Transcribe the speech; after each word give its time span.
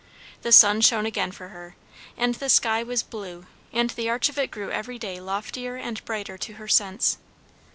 The 0.41 0.51
sun 0.51 0.81
shone 0.81 1.05
again 1.05 1.31
for 1.31 1.49
her, 1.49 1.75
and 2.17 2.33
the 2.33 2.49
sky 2.49 2.81
was 2.81 3.03
blue, 3.03 3.45
and 3.71 3.91
the 3.91 4.09
arch 4.09 4.29
of 4.29 4.39
it 4.39 4.49
grew 4.49 4.71
every 4.71 4.97
day 4.97 5.19
loftier 5.19 5.75
and 5.75 6.03
brighter 6.05 6.39
to 6.39 6.53
her 6.53 6.67
sense. 6.67 7.19